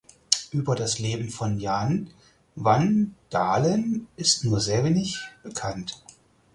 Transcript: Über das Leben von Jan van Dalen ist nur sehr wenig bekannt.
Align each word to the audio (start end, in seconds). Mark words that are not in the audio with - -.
Über 0.49 0.73
das 0.75 0.97
Leben 0.97 1.29
von 1.29 1.59
Jan 1.59 2.09
van 2.55 3.13
Dalen 3.29 4.07
ist 4.15 4.43
nur 4.43 4.59
sehr 4.59 4.83
wenig 4.83 5.19
bekannt. 5.43 6.01